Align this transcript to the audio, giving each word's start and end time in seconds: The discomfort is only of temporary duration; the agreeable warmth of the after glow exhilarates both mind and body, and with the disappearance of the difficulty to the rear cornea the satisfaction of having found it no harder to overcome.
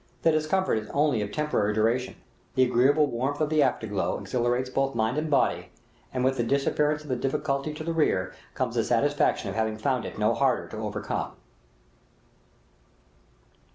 The 0.23 0.31
discomfort 0.31 0.79
is 0.79 0.89
only 0.95 1.21
of 1.21 1.31
temporary 1.31 1.75
duration; 1.75 2.15
the 2.55 2.63
agreeable 2.63 3.05
warmth 3.05 3.39
of 3.39 3.49
the 3.51 3.61
after 3.61 3.85
glow 3.85 4.17
exhilarates 4.17 4.67
both 4.71 4.95
mind 4.95 5.19
and 5.19 5.29
body, 5.29 5.69
and 6.11 6.25
with 6.25 6.37
the 6.37 6.43
disappearance 6.43 7.03
of 7.03 7.07
the 7.07 7.15
difficulty 7.15 7.71
to 7.71 7.83
the 7.83 7.93
rear 7.93 8.33
cornea 8.55 8.73
the 8.73 8.83
satisfaction 8.83 9.49
of 9.49 9.55
having 9.55 9.77
found 9.77 10.05
it 10.05 10.17
no 10.17 10.33
harder 10.33 10.67
to 10.69 10.77
overcome. 10.77 11.33